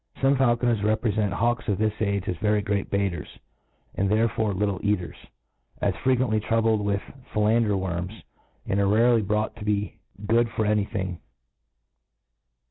[0.19, 3.37] Some faulconers reprefent hawks of this age as very great beaferss,
[3.93, 5.15] and therefore little eaters;
[5.79, 8.23] as frequently tifoubled with filander worms^
[8.65, 11.19] and rarely brought tb'be good for any thing.